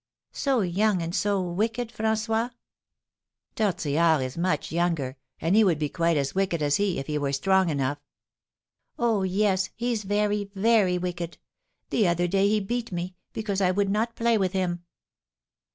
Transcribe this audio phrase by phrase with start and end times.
[0.33, 2.49] "So young and so wicked, François?"
[3.55, 7.19] "Tortillard is much younger, and he would be quite as wicked as he, if he
[7.19, 7.99] were strong enough."
[8.97, 11.37] "Oh, yes, he's very, very wicked!
[11.91, 14.83] The other day he beat me, because I would not play with him."